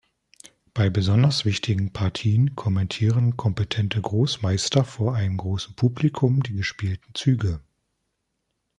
[0.73, 7.61] Bei besonders wichtigen Partien kommentieren kompetente Großmeister vor einem großen Publikum die gespielten Züge.